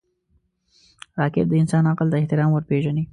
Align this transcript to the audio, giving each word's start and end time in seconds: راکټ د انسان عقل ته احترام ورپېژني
راکټ 1.19 1.45
د 1.49 1.53
انسان 1.61 1.83
عقل 1.91 2.07
ته 2.11 2.17
احترام 2.21 2.49
ورپېژني 2.51 3.03